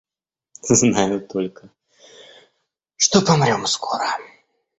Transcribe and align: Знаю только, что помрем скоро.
Знаю 0.79 1.21
только, 1.27 1.69
что 2.97 3.21
помрем 3.21 3.67
скоро. 3.67 4.09